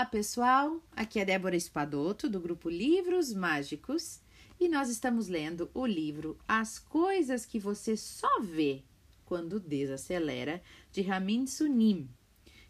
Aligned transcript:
Olá, 0.00 0.06
pessoal! 0.06 0.82
Aqui 0.96 1.20
é 1.20 1.26
Débora 1.26 1.54
Espadoto, 1.54 2.26
do 2.26 2.40
grupo 2.40 2.70
Livros 2.70 3.34
Mágicos, 3.34 4.22
e 4.58 4.66
nós 4.66 4.88
estamos 4.88 5.28
lendo 5.28 5.70
o 5.74 5.84
livro 5.84 6.38
As 6.48 6.78
Coisas 6.78 7.44
que 7.44 7.58
Você 7.58 7.98
Só 7.98 8.40
Vê 8.40 8.82
Quando 9.26 9.60
Desacelera, 9.60 10.62
de 10.90 11.02
Ramin 11.02 11.46
Sunim. 11.46 12.08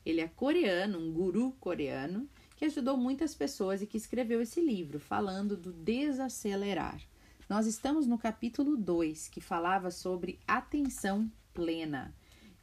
Ele 0.04 0.20
é 0.20 0.26
coreano, 0.26 0.98
um 0.98 1.12
guru 1.12 1.52
coreano, 1.60 2.28
que 2.56 2.64
ajudou 2.64 2.96
muitas 2.96 3.32
pessoas 3.32 3.80
e 3.80 3.86
que 3.86 3.96
escreveu 3.96 4.42
esse 4.42 4.60
livro, 4.60 4.98
falando 4.98 5.56
do 5.56 5.72
desacelerar. 5.72 7.00
Nós 7.48 7.64
estamos 7.64 8.08
no 8.08 8.18
capítulo 8.18 8.76
2, 8.76 9.28
que 9.28 9.40
falava 9.40 9.92
sobre 9.92 10.40
atenção 10.48 11.30
plena. 11.54 12.12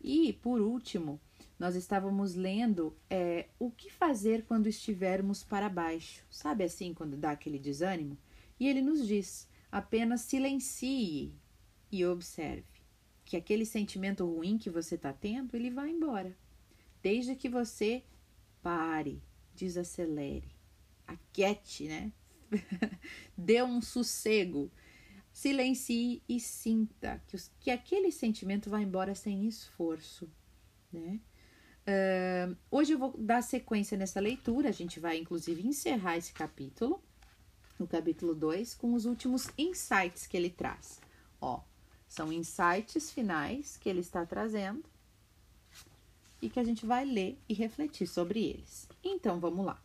E, 0.01 0.33
por 0.33 0.59
último, 0.59 1.21
nós 1.59 1.75
estávamos 1.75 2.35
lendo 2.35 2.95
é, 3.09 3.47
o 3.57 3.71
que 3.71 3.91
fazer 3.91 4.45
quando 4.45 4.67
estivermos 4.67 5.43
para 5.43 5.67
baixo. 5.67 6.23
Sabe 6.29 6.63
assim, 6.63 6.93
quando 6.93 7.17
dá 7.17 7.31
aquele 7.31 7.57
desânimo? 7.57 8.17
E 8.59 8.67
ele 8.67 8.81
nos 8.81 9.07
diz: 9.07 9.47
apenas 9.71 10.21
silencie 10.21 11.33
e 11.91 12.05
observe 12.05 12.65
que 13.25 13.35
aquele 13.35 13.65
sentimento 13.65 14.25
ruim 14.25 14.57
que 14.57 14.69
você 14.69 14.95
está 14.95 15.11
tendo, 15.11 15.55
ele 15.55 15.69
vai 15.69 15.89
embora. 15.89 16.35
Desde 17.01 17.35
que 17.35 17.49
você 17.49 18.03
pare, 18.61 19.21
desacelere, 19.55 20.49
aquiete, 21.05 21.87
né? 21.87 22.11
Dê 23.37 23.61
um 23.63 23.81
sossego, 23.81 24.71
silencie 25.33 26.21
e 26.29 26.39
sinta 26.39 27.21
que, 27.27 27.35
os, 27.35 27.51
que 27.59 27.71
aquele 27.71 28.11
sentimento 28.11 28.69
vai 28.69 28.83
embora 28.83 29.13
sem 29.15 29.45
esforço, 29.47 30.29
né? 30.91 31.19
Hoje 32.69 32.93
eu 32.93 32.99
vou 32.99 33.15
dar 33.17 33.41
sequência 33.41 33.97
nessa 33.97 34.19
leitura, 34.19 34.69
a 34.69 34.73
gente 34.73 34.99
vai 34.99 35.17
inclusive 35.17 35.65
encerrar 35.65 36.17
esse 36.17 36.33
capítulo, 36.33 37.01
o 37.79 37.87
capítulo 37.87 38.35
2, 38.35 38.75
com 38.75 38.93
os 38.93 39.05
últimos 39.05 39.49
insights 39.57 40.27
que 40.27 40.35
ele 40.35 40.49
traz. 40.49 40.99
Ó, 41.39 41.61
são 42.07 42.31
insights 42.33 43.11
finais 43.11 43.77
que 43.77 43.87
ele 43.87 44.01
está 44.01 44.25
trazendo 44.25 44.83
e 46.41 46.49
que 46.49 46.59
a 46.59 46.63
gente 46.63 46.85
vai 46.85 47.05
ler 47.05 47.39
e 47.47 47.53
refletir 47.53 48.07
sobre 48.07 48.43
eles. 48.43 48.89
Então 49.03 49.39
vamos 49.39 49.65
lá. 49.65 49.81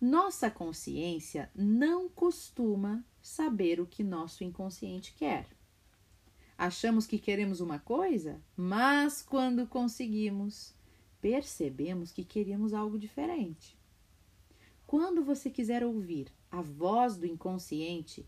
Nossa 0.00 0.50
consciência 0.50 1.50
não 1.54 2.08
costuma 2.08 3.04
saber 3.20 3.80
o 3.80 3.86
que 3.86 4.02
nosso 4.02 4.44
inconsciente 4.44 5.14
quer. 5.14 5.46
Achamos 6.58 7.06
que 7.06 7.18
queremos 7.18 7.60
uma 7.60 7.78
coisa, 7.78 8.42
mas 8.56 9.20
quando 9.22 9.66
conseguimos, 9.66 10.74
percebemos 11.20 12.12
que 12.12 12.24
queríamos 12.24 12.72
algo 12.72 12.98
diferente. 12.98 13.78
Quando 14.86 15.22
você 15.24 15.50
quiser 15.50 15.84
ouvir 15.84 16.32
a 16.50 16.62
voz 16.62 17.16
do 17.16 17.26
inconsciente, 17.26 18.26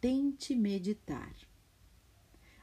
tente 0.00 0.54
meditar. 0.54 1.34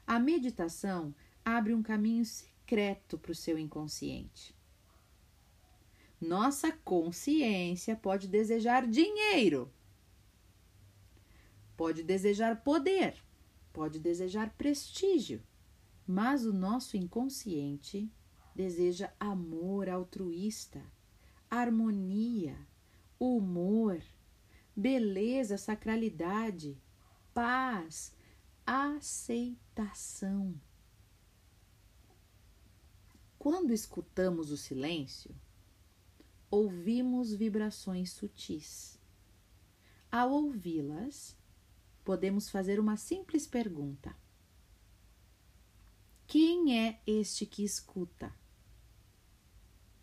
A 0.07 0.17
meditação 0.17 1.13
abre 1.45 1.73
um 1.73 1.83
caminho 1.83 2.25
secreto 2.25 3.17
para 3.17 3.31
o 3.31 3.35
seu 3.35 3.59
inconsciente. 3.59 4.55
Nossa 6.19 6.71
consciência 6.71 7.95
pode 7.95 8.27
desejar 8.27 8.87
dinheiro, 8.87 9.71
pode 11.75 12.01
desejar 12.01 12.63
poder, 12.63 13.13
pode 13.77 13.99
desejar 13.99 14.49
prestígio, 14.57 15.39
mas 16.07 16.47
o 16.47 16.51
nosso 16.51 16.97
inconsciente 16.97 18.11
deseja 18.55 19.13
amor 19.19 19.87
altruísta, 19.87 20.83
harmonia, 21.47 22.57
humor, 23.19 24.01
beleza, 24.75 25.59
sacralidade, 25.59 26.75
paz, 27.35 28.15
aceitação. 28.65 30.59
Quando 33.37 33.71
escutamos 33.71 34.49
o 34.49 34.57
silêncio, 34.57 35.35
ouvimos 36.49 37.31
vibrações 37.31 38.11
sutis. 38.11 38.99
Ao 40.11 40.31
ouvi-las, 40.31 41.37
podemos 42.07 42.49
fazer 42.49 42.79
uma 42.79 42.95
simples 42.95 43.45
pergunta: 43.45 44.15
Quem 46.25 46.79
é 46.79 47.01
este 47.05 47.45
que 47.45 47.65
escuta? 47.65 48.33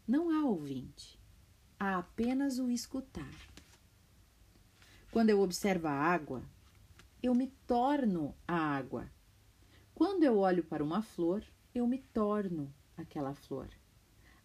Não 0.07 0.29
há 0.29 0.45
ouvinte, 0.45 1.19
há 1.81 1.97
apenas 1.97 2.59
o 2.59 2.71
escutar. 2.71 3.35
Quando 5.11 5.31
eu 5.31 5.41
observo 5.41 5.89
a 5.89 5.93
água, 5.93 6.43
eu 7.23 7.35
me 7.35 7.47
torno 7.67 8.37
a 8.47 8.55
água. 8.55 9.11
Quando 9.95 10.25
eu 10.25 10.37
olho 10.37 10.63
para 10.63 10.85
uma 10.85 11.01
flor, 11.01 11.43
eu 11.75 11.87
me 11.87 11.97
torno 12.13 12.71
aquela 12.99 13.33
flor. 13.33 13.71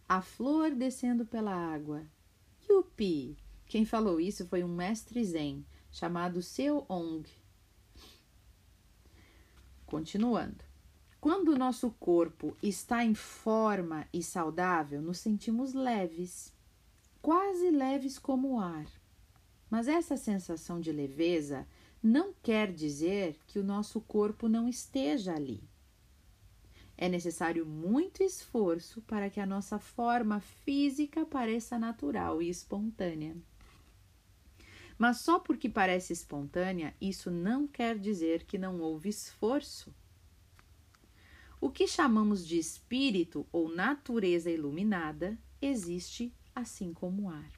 A 0.07 0.21
flor 0.21 0.73
descendo 0.73 1.25
pela 1.25 1.53
água. 1.53 2.05
Yupi! 2.69 3.37
Quem 3.65 3.83
falou 3.83 4.17
isso 4.17 4.47
foi 4.47 4.63
um 4.63 4.73
mestre 4.73 5.25
zen 5.25 5.65
chamado 5.91 6.41
Seo 6.41 6.85
Ong, 6.87 7.29
Continuando. 9.89 10.63
Quando 11.19 11.47
o 11.49 11.57
nosso 11.57 11.89
corpo 11.99 12.55
está 12.61 13.03
em 13.03 13.15
forma 13.15 14.07
e 14.13 14.21
saudável, 14.21 15.01
nos 15.01 15.17
sentimos 15.17 15.73
leves, 15.73 16.53
quase 17.23 17.71
leves 17.71 18.19
como 18.19 18.53
o 18.53 18.59
ar. 18.59 18.85
Mas 19.67 19.87
essa 19.87 20.15
sensação 20.15 20.79
de 20.79 20.91
leveza 20.91 21.67
não 22.03 22.31
quer 22.43 22.71
dizer 22.71 23.39
que 23.47 23.57
o 23.57 23.63
nosso 23.63 23.99
corpo 24.01 24.47
não 24.47 24.69
esteja 24.69 25.33
ali. 25.33 25.63
É 26.95 27.09
necessário 27.09 27.65
muito 27.65 28.21
esforço 28.21 29.01
para 29.01 29.27
que 29.27 29.39
a 29.39 29.45
nossa 29.47 29.79
forma 29.79 30.39
física 30.39 31.25
pareça 31.25 31.79
natural 31.79 32.43
e 32.43 32.49
espontânea. 32.49 33.35
Mas 34.99 35.21
só 35.21 35.39
porque 35.39 35.69
parece 35.69 36.11
espontânea, 36.11 36.93
isso 36.99 37.31
não 37.31 37.65
quer 37.65 37.97
dizer 37.97 38.43
que 38.43 38.57
não 38.57 38.81
houve 38.81 39.07
esforço. 39.07 39.95
O 41.61 41.69
que 41.69 41.87
chamamos 41.87 42.45
de 42.45 42.59
espírito 42.59 43.47
ou 43.49 43.73
natureza 43.73 44.51
iluminada 44.51 45.39
existe 45.61 46.33
assim 46.53 46.93
como 46.93 47.23
o 47.23 47.29
ar. 47.29 47.49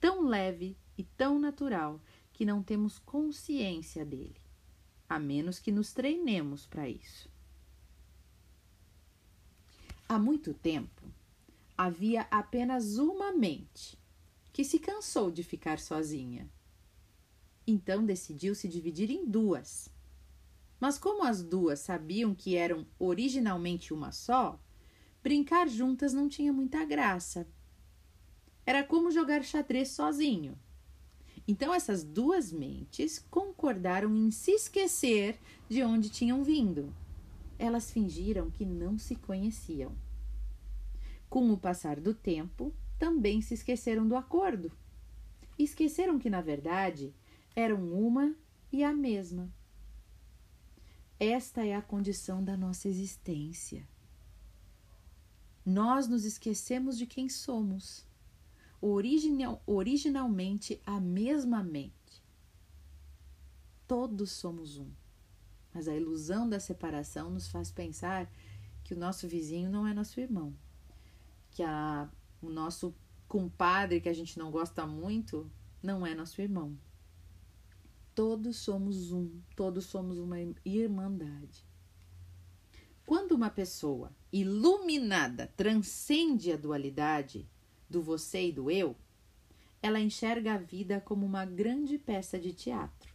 Tão 0.00 0.22
leve 0.26 0.74
e 0.96 1.04
tão 1.04 1.38
natural 1.38 2.00
que 2.32 2.46
não 2.46 2.62
temos 2.62 2.98
consciência 2.98 4.02
dele, 4.02 4.40
a 5.06 5.18
menos 5.18 5.58
que 5.58 5.70
nos 5.70 5.92
treinemos 5.92 6.64
para 6.66 6.88
isso. 6.88 7.30
Há 10.08 10.18
muito 10.18 10.54
tempo 10.54 11.02
havia 11.76 12.26
apenas 12.30 12.96
uma 12.96 13.32
mente 13.32 13.98
que 14.52 14.64
se 14.64 14.78
cansou 14.78 15.30
de 15.30 15.42
ficar 15.42 15.78
sozinha. 15.78 16.50
Então 17.66 18.04
decidiu 18.04 18.54
se 18.54 18.68
dividir 18.68 19.10
em 19.10 19.24
duas. 19.24 19.88
Mas 20.78 20.98
como 20.98 21.24
as 21.24 21.42
duas 21.42 21.80
sabiam 21.80 22.34
que 22.34 22.56
eram 22.56 22.86
originalmente 22.98 23.94
uma 23.94 24.12
só, 24.12 24.60
brincar 25.22 25.68
juntas 25.68 26.12
não 26.12 26.28
tinha 26.28 26.52
muita 26.52 26.84
graça. 26.84 27.46
Era 28.66 28.82
como 28.82 29.10
jogar 29.10 29.44
xadrez 29.44 29.90
sozinho. 29.90 30.58
Então 31.46 31.72
essas 31.72 32.04
duas 32.04 32.52
mentes 32.52 33.18
concordaram 33.30 34.14
em 34.14 34.30
se 34.30 34.52
esquecer 34.52 35.38
de 35.68 35.82
onde 35.82 36.10
tinham 36.10 36.44
vindo. 36.44 36.94
Elas 37.58 37.90
fingiram 37.90 38.50
que 38.50 38.64
não 38.64 38.98
se 38.98 39.16
conheciam. 39.16 39.96
Com 41.28 41.50
o 41.50 41.56
passar 41.56 41.98
do 41.98 42.12
tempo, 42.12 42.72
também 42.98 43.40
se 43.40 43.54
esqueceram 43.54 44.06
do 44.06 44.16
acordo. 44.16 44.72
Esqueceram 45.58 46.18
que, 46.18 46.30
na 46.30 46.40
verdade, 46.40 47.14
eram 47.54 47.92
uma 47.92 48.34
e 48.72 48.82
a 48.82 48.92
mesma. 48.92 49.52
Esta 51.18 51.64
é 51.64 51.74
a 51.74 51.82
condição 51.82 52.42
da 52.42 52.56
nossa 52.56 52.88
existência. 52.88 53.86
Nós 55.64 56.08
nos 56.08 56.24
esquecemos 56.24 56.98
de 56.98 57.06
quem 57.06 57.28
somos, 57.28 58.04
original, 58.80 59.62
originalmente 59.64 60.80
a 60.84 60.98
mesma 60.98 61.62
mente. 61.62 61.92
Todos 63.86 64.32
somos 64.32 64.78
um, 64.78 64.90
mas 65.72 65.86
a 65.86 65.94
ilusão 65.94 66.48
da 66.48 66.58
separação 66.58 67.30
nos 67.30 67.46
faz 67.46 67.70
pensar 67.70 68.28
que 68.82 68.94
o 68.94 68.98
nosso 68.98 69.28
vizinho 69.28 69.70
não 69.70 69.86
é 69.86 69.94
nosso 69.94 70.18
irmão, 70.18 70.52
que 71.52 71.62
a 71.62 72.10
o 72.42 72.50
nosso 72.50 72.94
compadre 73.28 74.00
que 74.00 74.08
a 74.08 74.12
gente 74.12 74.38
não 74.38 74.50
gosta 74.50 74.86
muito 74.86 75.50
não 75.82 76.06
é 76.06 76.14
nosso 76.14 76.40
irmão. 76.42 76.76
Todos 78.14 78.58
somos 78.58 79.10
um, 79.12 79.40
todos 79.56 79.86
somos 79.86 80.18
uma 80.18 80.36
irmandade. 80.64 81.66
Quando 83.06 83.32
uma 83.32 83.48
pessoa 83.48 84.14
iluminada 84.30 85.52
transcende 85.56 86.52
a 86.52 86.56
dualidade, 86.56 87.48
do 87.92 88.00
você 88.00 88.48
e 88.48 88.52
do 88.52 88.70
eu, 88.70 88.96
ela 89.82 90.00
enxerga 90.00 90.54
a 90.54 90.58
vida 90.58 91.00
como 91.00 91.26
uma 91.26 91.44
grande 91.44 91.98
peça 91.98 92.38
de 92.38 92.52
teatro. 92.52 93.12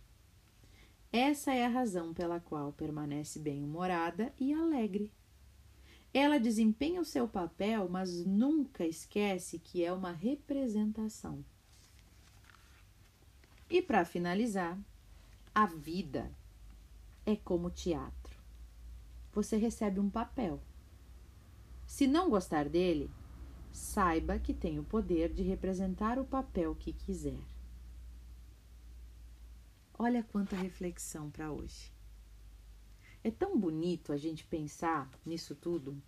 Essa 1.11 1.53
é 1.53 1.65
a 1.65 1.69
razão 1.69 2.13
pela 2.13 2.39
qual 2.39 2.71
permanece 2.73 3.39
bem-humorada 3.39 4.31
e 4.39 4.53
alegre. 4.53 5.11
Ela 6.13 6.39
desempenha 6.39 7.01
o 7.01 7.05
seu 7.05 7.27
papel, 7.27 7.87
mas 7.89 8.25
nunca 8.25 8.85
esquece 8.85 9.59
que 9.59 9.83
é 9.83 9.91
uma 9.91 10.11
representação. 10.11 11.43
E 13.69 13.81
para 13.81 14.05
finalizar, 14.05 14.79
a 15.53 15.65
vida 15.65 16.31
é 17.25 17.35
como 17.35 17.69
teatro. 17.69 18.37
Você 19.33 19.57
recebe 19.57 19.99
um 19.99 20.09
papel. 20.09 20.61
Se 21.85 22.07
não 22.07 22.29
gostar 22.29 22.69
dele, 22.69 23.11
saiba 23.71 24.39
que 24.39 24.53
tem 24.53 24.79
o 24.79 24.83
poder 24.83 25.33
de 25.33 25.43
representar 25.43 26.17
o 26.17 26.25
papel 26.25 26.73
que 26.75 26.93
quiser. 26.93 27.39
Olha 29.99 30.23
quanta 30.23 30.55
reflexão 30.55 31.29
para 31.29 31.51
hoje. 31.51 31.91
É 33.23 33.31
tão 33.31 33.59
bonito 33.59 34.13
a 34.13 34.17
gente 34.17 34.45
pensar 34.45 35.09
nisso 35.25 35.55
tudo. 35.55 36.01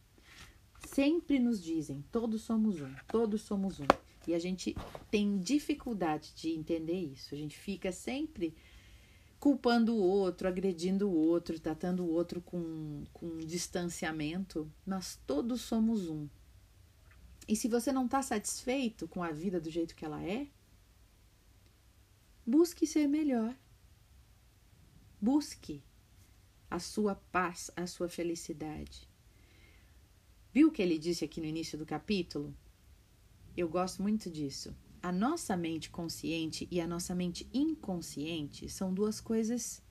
Sempre 0.87 1.39
nos 1.39 1.61
dizem, 1.61 2.03
todos 2.11 2.41
somos 2.41 2.79
um, 2.79 2.93
todos 3.07 3.41
somos 3.41 3.79
um. 3.79 3.87
E 4.27 4.33
a 4.33 4.39
gente 4.39 4.75
tem 5.09 5.39
dificuldade 5.39 6.33
de 6.35 6.51
entender 6.51 6.99
isso. 6.99 7.33
A 7.33 7.37
gente 7.37 7.57
fica 7.57 7.91
sempre 7.91 8.55
culpando 9.39 9.93
o 9.95 10.01
outro, 10.01 10.47
agredindo 10.47 11.09
o 11.09 11.13
outro, 11.13 11.59
tratando 11.59 12.03
o 12.03 12.11
outro 12.11 12.41
com, 12.41 13.03
com 13.13 13.37
distanciamento. 13.39 14.71
Mas 14.85 15.19
todos 15.25 15.61
somos 15.61 16.07
um. 16.07 16.27
E 17.47 17.55
se 17.55 17.67
você 17.67 17.91
não 17.91 18.05
está 18.05 18.21
satisfeito 18.21 19.07
com 19.07 19.23
a 19.23 19.31
vida 19.31 19.59
do 19.59 19.71
jeito 19.71 19.95
que 19.95 20.05
ela 20.05 20.23
é, 20.23 20.47
busque 22.45 22.85
ser 22.85 23.07
melhor. 23.07 23.55
Busque 25.19 25.83
a 26.69 26.79
sua 26.79 27.15
paz, 27.15 27.71
a 27.75 27.87
sua 27.87 28.07
felicidade. 28.07 29.09
Viu 30.51 30.67
o 30.67 30.71
que 30.71 30.81
ele 30.81 30.97
disse 30.97 31.25
aqui 31.25 31.39
no 31.39 31.47
início 31.47 31.77
do 31.77 31.85
capítulo? 31.85 32.55
Eu 33.55 33.69
gosto 33.69 34.01
muito 34.01 34.29
disso. 34.29 34.75
A 35.01 35.11
nossa 35.11 35.55
mente 35.55 35.89
consciente 35.89 36.67
e 36.69 36.81
a 36.81 36.87
nossa 36.87 37.15
mente 37.15 37.49
inconsciente 37.53 38.69
são 38.69 38.93
duas 38.93 39.21
coisas 39.21 39.81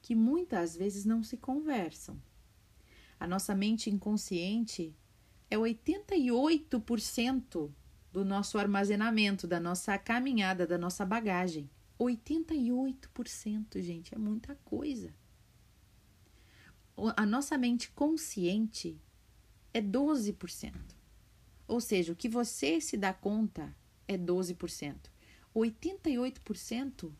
que 0.00 0.14
muitas 0.14 0.76
vezes 0.76 1.04
não 1.04 1.22
se 1.22 1.36
conversam. 1.36 2.20
A 3.18 3.26
nossa 3.26 3.54
mente 3.54 3.90
inconsciente 3.90 4.94
é 5.50 5.56
88% 5.56 7.70
do 8.12 8.24
nosso 8.24 8.58
armazenamento, 8.58 9.46
da 9.46 9.58
nossa 9.58 9.98
caminhada, 9.98 10.66
da 10.66 10.78
nossa 10.78 11.04
bagagem. 11.04 11.68
88%, 11.98 13.80
gente, 13.80 14.14
é 14.14 14.18
muita 14.18 14.54
coisa. 14.64 15.12
A 17.16 17.26
nossa 17.26 17.58
mente 17.58 17.90
consciente 17.90 19.00
é 19.72 19.82
12%. 19.82 20.72
Ou 21.66 21.80
seja, 21.80 22.12
o 22.12 22.16
que 22.16 22.28
você 22.28 22.80
se 22.80 22.96
dá 22.96 23.12
conta 23.12 23.74
é 24.06 24.16
12%. 24.16 24.96
88% 25.54 27.12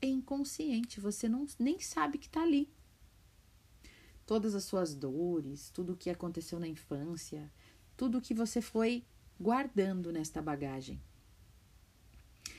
é 0.00 0.06
inconsciente, 0.06 1.00
você 1.00 1.28
não, 1.28 1.46
nem 1.58 1.78
sabe 1.80 2.18
que 2.18 2.26
está 2.26 2.42
ali. 2.42 2.68
Todas 4.26 4.54
as 4.54 4.64
suas 4.64 4.94
dores, 4.94 5.70
tudo 5.70 5.92
o 5.92 5.96
que 5.96 6.10
aconteceu 6.10 6.58
na 6.58 6.68
infância, 6.68 7.50
tudo 7.96 8.18
o 8.18 8.20
que 8.20 8.34
você 8.34 8.60
foi 8.60 9.04
guardando 9.38 10.12
nesta 10.12 10.40
bagagem. 10.40 11.00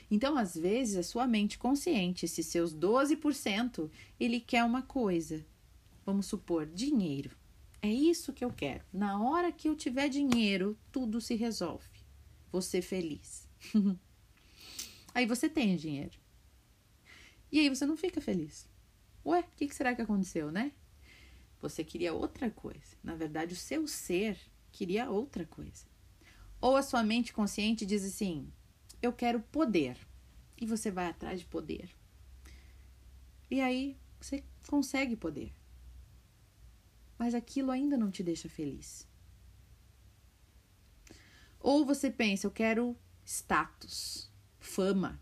Então, 0.09 0.37
às 0.37 0.55
vezes, 0.55 0.95
a 0.97 1.03
sua 1.03 1.25
mente 1.25 1.57
consciente, 1.57 2.25
esses 2.25 2.45
seus 2.45 2.73
12%, 2.75 3.89
ele 4.19 4.39
quer 4.39 4.63
uma 4.63 4.81
coisa. 4.81 5.45
Vamos 6.05 6.25
supor, 6.25 6.65
dinheiro. 6.65 7.35
É 7.81 7.89
isso 7.89 8.33
que 8.33 8.43
eu 8.43 8.51
quero. 8.51 8.83
Na 8.91 9.21
hora 9.21 9.51
que 9.51 9.67
eu 9.67 9.75
tiver 9.75 10.09
dinheiro, 10.09 10.77
tudo 10.91 11.21
se 11.21 11.35
resolve. 11.35 11.87
Vou 12.51 12.61
ser 12.61 12.81
feliz. 12.81 13.47
aí 15.13 15.25
você 15.25 15.49
tem 15.49 15.75
dinheiro. 15.75 16.17
E 17.51 17.59
aí 17.59 17.69
você 17.69 17.85
não 17.85 17.95
fica 17.95 18.19
feliz. 18.19 18.67
Ué, 19.25 19.41
o 19.41 19.55
que, 19.55 19.67
que 19.67 19.75
será 19.75 19.95
que 19.95 20.01
aconteceu, 20.01 20.51
né? 20.51 20.73
Você 21.61 21.83
queria 21.83 22.13
outra 22.13 22.49
coisa. 22.49 22.97
Na 23.01 23.15
verdade, 23.15 23.53
o 23.53 23.57
seu 23.57 23.87
ser 23.87 24.37
queria 24.71 25.09
outra 25.09 25.45
coisa. 25.45 25.85
Ou 26.59 26.75
a 26.75 26.83
sua 26.83 27.03
mente 27.03 27.31
consciente 27.31 27.85
diz 27.85 28.03
assim: 28.03 28.51
eu 29.01 29.13
quero 29.13 29.39
poder. 29.39 29.97
E 30.57 30.65
você 30.65 30.91
vai 30.91 31.07
atrás 31.07 31.39
de 31.39 31.45
poder. 31.45 31.89
E 33.49 33.61
aí 33.61 33.97
você 34.19 34.43
consegue 34.67 35.15
poder 35.15 35.53
mas 37.17 37.33
aquilo 37.33 37.71
ainda 37.71 37.97
não 37.97 38.11
te 38.11 38.23
deixa 38.23 38.49
feliz. 38.49 39.07
Ou 41.59 41.85
você 41.85 42.11
pensa, 42.11 42.45
eu 42.45 42.51
quero 42.51 42.95
status, 43.23 44.29
fama. 44.59 45.19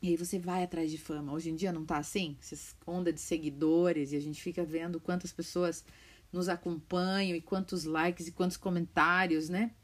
E 0.00 0.08
aí 0.08 0.16
você 0.16 0.38
vai 0.38 0.64
atrás 0.64 0.90
de 0.90 0.98
fama. 0.98 1.32
Hoje 1.32 1.50
em 1.50 1.54
dia 1.54 1.72
não 1.72 1.84
tá 1.84 1.98
assim? 1.98 2.36
Essa 2.40 2.74
onda 2.86 3.12
de 3.12 3.20
seguidores 3.20 4.12
e 4.12 4.16
a 4.16 4.20
gente 4.20 4.42
fica 4.42 4.64
vendo 4.64 4.98
quantas 4.98 5.32
pessoas 5.32 5.84
nos 6.32 6.48
acompanham 6.48 7.36
e 7.36 7.40
quantos 7.40 7.84
likes 7.84 8.26
e 8.26 8.32
quantos 8.32 8.56
comentários, 8.56 9.48
né? 9.48 9.74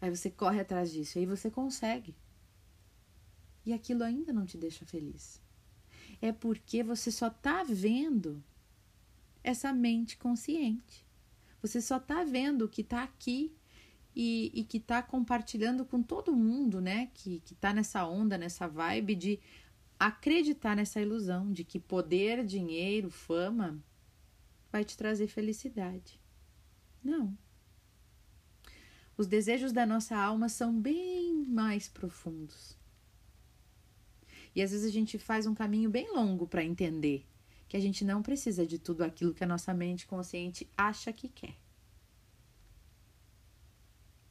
Aí 0.00 0.10
você 0.10 0.30
corre 0.30 0.60
atrás 0.60 0.92
disso, 0.92 1.18
aí 1.18 1.26
você 1.26 1.50
consegue. 1.50 2.14
E 3.64 3.72
aquilo 3.72 4.02
ainda 4.02 4.32
não 4.32 4.44
te 4.44 4.58
deixa 4.58 4.84
feliz. 4.84 5.40
É 6.20 6.32
porque 6.32 6.82
você 6.82 7.10
só 7.10 7.30
tá 7.30 7.62
vendo 7.62 8.42
essa 9.48 9.72
mente 9.72 10.16
consciente. 10.16 11.06
Você 11.62 11.80
só 11.80 11.96
está 11.96 12.22
vendo 12.22 12.64
o 12.64 12.68
que 12.68 12.82
está 12.82 13.02
aqui 13.02 13.56
e, 14.14 14.50
e 14.54 14.64
que 14.64 14.76
está 14.76 15.02
compartilhando 15.02 15.84
com 15.84 16.02
todo 16.02 16.36
mundo, 16.36 16.80
né? 16.80 17.10
Que, 17.14 17.40
que 17.40 17.54
tá 17.54 17.72
nessa 17.72 18.06
onda, 18.06 18.36
nessa 18.36 18.68
vibe 18.68 19.14
de 19.14 19.40
acreditar 19.98 20.76
nessa 20.76 21.00
ilusão 21.00 21.50
de 21.50 21.64
que 21.64 21.80
poder, 21.80 22.44
dinheiro, 22.44 23.10
fama 23.10 23.82
vai 24.70 24.84
te 24.84 24.96
trazer 24.96 25.26
felicidade. 25.26 26.20
Não. 27.02 27.36
Os 29.16 29.26
desejos 29.26 29.72
da 29.72 29.84
nossa 29.84 30.16
alma 30.16 30.48
são 30.48 30.78
bem 30.78 31.44
mais 31.46 31.88
profundos. 31.88 32.78
E 34.54 34.62
às 34.62 34.70
vezes 34.70 34.86
a 34.86 34.92
gente 34.92 35.18
faz 35.18 35.46
um 35.46 35.54
caminho 35.54 35.90
bem 35.90 36.12
longo 36.12 36.46
para 36.46 36.62
entender 36.62 37.26
que 37.68 37.76
a 37.76 37.80
gente 37.80 38.04
não 38.04 38.22
precisa 38.22 38.66
de 38.66 38.78
tudo 38.78 39.04
aquilo 39.04 39.34
que 39.34 39.44
a 39.44 39.46
nossa 39.46 39.74
mente 39.74 40.06
consciente 40.06 40.68
acha 40.76 41.12
que 41.12 41.28
quer. 41.28 41.56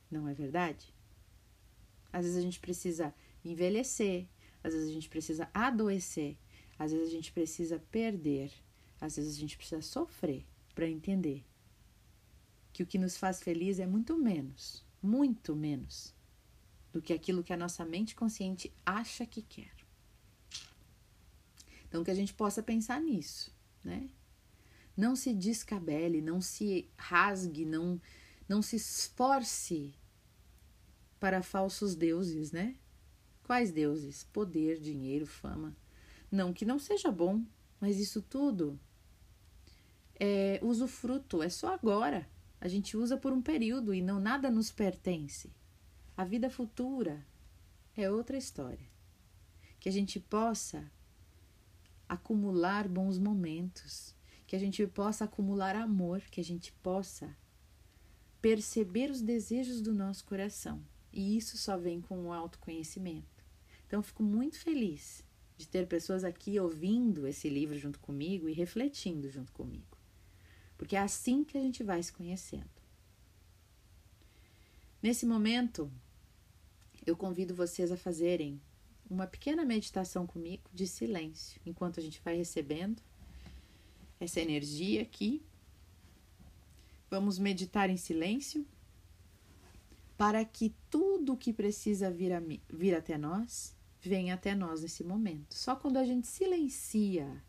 Não 0.09 0.27
é 0.27 0.33
verdade? 0.33 0.93
Às 2.11 2.25
vezes 2.25 2.37
a 2.37 2.41
gente 2.41 2.59
precisa 2.59 3.13
envelhecer, 3.45 4.27
às 4.63 4.73
vezes 4.73 4.89
a 4.89 4.93
gente 4.93 5.09
precisa 5.09 5.49
adoecer, 5.53 6.35
às 6.79 6.91
vezes 6.91 7.09
a 7.09 7.11
gente 7.11 7.31
precisa 7.31 7.79
perder, 7.91 8.51
às 8.99 9.15
vezes 9.15 9.37
a 9.37 9.39
gente 9.39 9.57
precisa 9.57 9.81
sofrer 9.81 10.45
para 10.73 10.87
entender 10.87 11.45
que 12.73 12.81
o 12.83 12.87
que 12.87 12.97
nos 12.97 13.17
faz 13.17 13.41
feliz 13.41 13.79
é 13.79 13.85
muito 13.85 14.17
menos, 14.17 14.83
muito 15.01 15.55
menos 15.55 16.13
do 16.91 17.01
que 17.01 17.13
aquilo 17.13 17.43
que 17.43 17.53
a 17.53 17.57
nossa 17.57 17.85
mente 17.85 18.15
consciente 18.15 18.73
acha 18.85 19.25
que 19.25 19.41
quer. 19.41 19.76
Então, 21.87 22.03
que 22.03 22.11
a 22.11 22.15
gente 22.15 22.33
possa 22.33 22.61
pensar 22.61 22.99
nisso, 23.01 23.55
né? 23.83 24.09
Não 24.95 25.15
se 25.15 25.33
descabele, 25.33 26.21
não 26.21 26.41
se 26.41 26.89
rasgue, 26.97 27.65
não, 27.65 28.01
não 28.47 28.61
se 28.61 28.75
esforce 28.75 29.93
para 31.19 31.41
falsos 31.41 31.95
deuses, 31.95 32.51
né? 32.51 32.75
Quais 33.43 33.71
deuses? 33.71 34.23
Poder, 34.23 34.79
dinheiro, 34.79 35.25
fama. 35.25 35.75
Não 36.31 36.51
que 36.51 36.65
não 36.65 36.77
seja 36.77 37.11
bom, 37.11 37.45
mas 37.79 37.99
isso 37.99 38.21
tudo 38.21 38.79
é 40.19 40.59
usufruto, 40.61 41.41
é 41.41 41.49
só 41.49 41.73
agora. 41.73 42.27
A 42.59 42.67
gente 42.67 42.97
usa 42.97 43.15
por 43.15 43.31
um 43.31 43.41
período 43.41 43.93
e 43.93 44.01
não 44.01 44.19
nada 44.19 44.49
nos 44.49 44.71
pertence. 44.71 45.53
A 46.15 46.25
vida 46.25 46.49
futura 46.49 47.25
é 47.95 48.09
outra 48.09 48.35
história. 48.35 48.87
Que 49.79 49.87
a 49.87 49.91
gente 49.91 50.19
possa 50.19 50.91
acumular 52.07 52.87
bons 52.87 53.17
momentos, 53.17 54.15
que 54.45 54.55
a 54.55 54.59
gente 54.59 54.85
possa 54.87 55.25
acumular 55.25 55.75
amor, 55.75 56.21
que 56.21 56.39
a 56.39 56.43
gente 56.43 56.71
possa 56.73 57.35
perceber 58.41 59.11
os 59.11 59.21
desejos 59.21 59.81
do 59.81 59.93
nosso 59.93 60.23
coração. 60.25 60.83
E 61.11 61.37
isso 61.37 61.57
só 61.57 61.77
vem 61.77 61.99
com 61.99 62.25
o 62.25 62.33
autoconhecimento. 62.33 63.43
Então, 63.85 64.03
fico 64.03 64.23
muito 64.23 64.59
feliz 64.59 65.23
de 65.57 65.67
ter 65.67 65.87
pessoas 65.87 66.23
aqui 66.23 66.59
ouvindo 66.59 67.25
esse 67.25 67.49
livro 67.49 67.77
junto 67.77 67.99
comigo 67.99 68.47
e 68.47 68.53
refletindo 68.53 69.29
junto 69.29 69.51
comigo. 69.51 69.97
Porque 70.77 70.95
é 70.95 70.99
assim 70.99 71.43
que 71.43 71.57
a 71.57 71.61
gente 71.61 71.83
vai 71.83 72.01
se 72.03 72.13
conhecendo. 72.13 72.69
Nesse 75.01 75.25
momento, 75.25 75.91
eu 77.05 77.15
convido 77.15 77.55
vocês 77.55 77.91
a 77.91 77.97
fazerem 77.97 78.61
uma 79.09 79.27
pequena 79.27 79.63
meditação 79.63 80.27
comigo 80.27 80.69
de 80.73 80.87
silêncio, 80.87 81.61
enquanto 81.65 81.99
a 81.99 82.03
gente 82.03 82.21
vai 82.23 82.35
recebendo 82.35 83.01
essa 84.19 84.39
energia 84.39 85.01
aqui. 85.01 85.41
Vamos 87.09 87.39
meditar 87.39 87.89
em 87.89 87.97
silêncio 87.97 88.65
para 90.17 90.43
que 90.43 90.73
tudo 90.89 91.37
que 91.37 91.53
precisa 91.53 92.11
vir, 92.11 92.33
a, 92.33 92.41
vir 92.69 92.95
até 92.95 93.17
nós 93.17 93.75
venha 94.01 94.33
até 94.33 94.55
nós 94.55 94.81
nesse 94.81 95.03
momento. 95.03 95.53
Só 95.53 95.75
quando 95.75 95.97
a 95.97 96.03
gente 96.03 96.27
silencia 96.27 97.43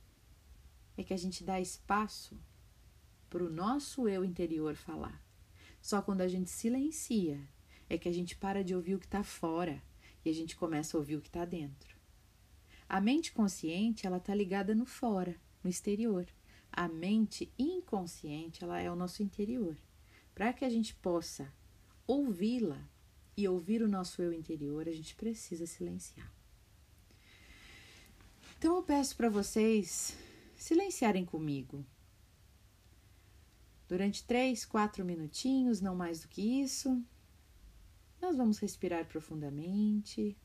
é 0.97 1.05
que 1.05 1.15
a 1.15 1.17
gente 1.17 1.45
dá 1.45 1.61
espaço 1.61 2.37
para 3.31 3.45
o 3.45 3.51
nosso 3.51 4.09
eu 4.09 4.25
interior 4.25 4.75
falar. 4.75 5.23
Só 5.81 6.03
quando 6.03 6.21
a 6.23 6.29
gente 6.29 6.51
silencia 6.51 7.41
é 7.89 7.97
que 7.97 8.09
a 8.09 8.13
gente 8.13 8.37
para 8.37 8.65
de 8.65 8.75
ouvir 8.75 8.95
o 8.95 8.99
que 8.99 9.07
está 9.07 9.23
fora 9.23 9.83
e 10.25 10.31
a 10.31 10.35
gente 10.35 10.57
começa 10.57 10.97
a 10.97 11.01
ouvir 11.01 11.17
o 11.17 11.21
que 11.21 11.29
está 11.29 11.45
dentro. 11.45 11.97
A 12.89 13.01
mente 13.01 13.33
consciente 13.33 14.07
ela 14.07 14.17
está 14.17 14.35
ligada 14.35 14.75
no 14.75 14.87
fora, 14.87 15.37
no 15.63 15.69
exterior. 15.69 16.27
A 16.73 16.89
mente 16.89 17.53
inconsciente 17.59 18.65
ela 18.65 18.81
é 18.81 18.91
o 18.91 18.97
nosso 18.97 19.23
interior. 19.23 19.77
Para 20.35 20.53
que 20.53 20.65
a 20.65 20.71
gente 20.71 20.95
possa 20.95 21.53
ouvi-la 22.07 22.89
e 23.37 23.47
ouvir 23.47 23.83
o 23.83 23.89
nosso 23.89 24.23
eu 24.23 24.33
interior, 24.33 24.89
a 24.89 24.93
gente 24.93 25.15
precisa 25.15 25.67
silenciar. 25.67 26.33
Então 28.57 28.77
eu 28.77 28.83
peço 28.83 29.17
para 29.17 29.29
vocês 29.29 30.17
silenciarem 30.57 31.25
comigo. 31.25 31.85
Durante 33.87 34.25
três, 34.25 34.65
quatro 34.65 35.05
minutinhos, 35.05 35.81
não 35.81 35.95
mais 35.95 36.21
do 36.21 36.29
que 36.29 36.43
isso, 36.63 37.03
nós 38.21 38.37
vamos 38.37 38.59
respirar 38.59 39.07
profundamente. 39.07 40.37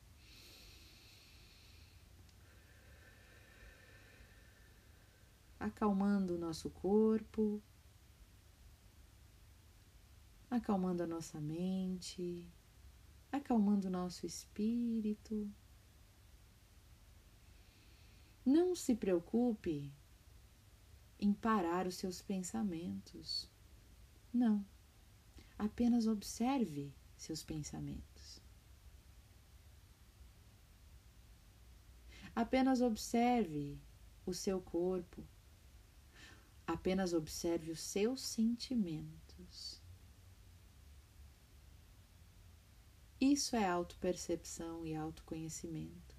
Acalmando 5.60 6.36
o 6.36 6.38
nosso 6.38 6.70
corpo, 6.70 7.62
acalmando 10.50 11.04
a 11.04 11.08
nossa 11.08 11.40
mente, 11.40 12.48
acalmando 13.32 13.88
o 13.88 13.92
nosso 13.92 14.26
espírito. 14.26 15.50
Não 18.46 18.76
se 18.76 18.94
preocupe 18.94 19.92
em 21.18 21.34
parar 21.34 21.88
os 21.88 21.96
seus 21.96 22.22
pensamentos. 22.22 23.50
Não. 24.34 24.66
Apenas 25.58 26.08
observe 26.08 26.94
seus 27.24 27.44
pensamentos. 27.44 28.42
Apenas 32.36 32.82
observe 32.82 33.80
o 34.26 34.34
seu 34.34 34.60
corpo. 34.62 35.24
Apenas 36.66 37.14
observe 37.14 37.72
os 37.72 37.80
seus 37.80 38.22
sentimentos. 38.22 39.82
Isso 43.20 43.56
é 43.56 43.66
autopercepção 43.66 44.86
e 44.86 44.96
autoconhecimento. 44.96 46.16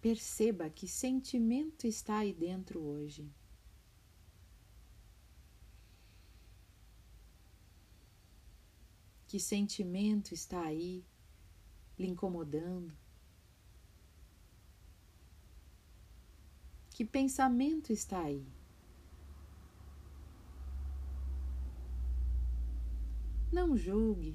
Perceba 0.00 0.70
que 0.70 0.86
sentimento 0.86 1.86
está 1.86 2.18
aí 2.18 2.32
dentro 2.32 2.80
hoje. 2.80 3.30
Que 9.28 9.38
sentimento 9.38 10.32
está 10.32 10.62
aí 10.62 11.04
lhe 11.98 12.06
incomodando? 12.08 12.96
Que 16.90 17.04
pensamento 17.04 17.92
está 17.92 18.22
aí? 18.22 18.48
Não 23.52 23.76
julgue, 23.76 24.34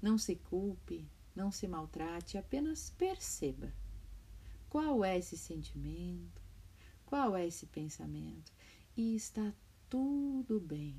não 0.00 0.16
se 0.16 0.36
culpe, 0.36 1.06
não 1.36 1.52
se 1.52 1.68
maltrate, 1.68 2.38
apenas 2.38 2.88
perceba. 2.88 3.70
Qual 4.70 5.04
é 5.04 5.18
esse 5.18 5.36
sentimento? 5.36 6.40
Qual 7.04 7.36
é 7.36 7.46
esse 7.46 7.66
pensamento? 7.66 8.50
E 8.96 9.14
está 9.14 9.52
tudo 9.90 10.58
bem. 10.58 10.96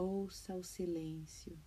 Ouça 0.00 0.56
o 0.56 0.64
silêncio. 0.64 1.58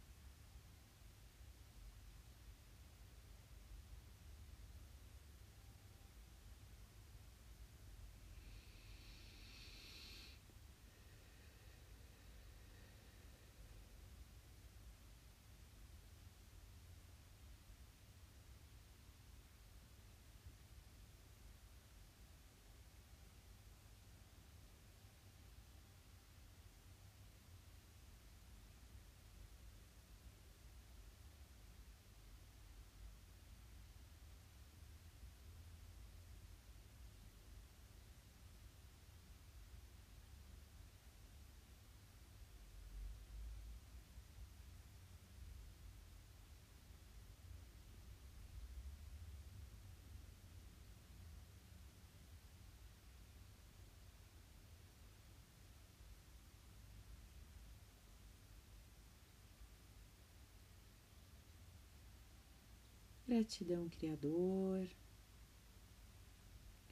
Gratidão, 63.34 63.90
Criador. 63.90 64.88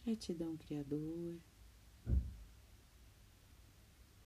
Gratidão, 0.03 0.57
Criador. 0.57 1.37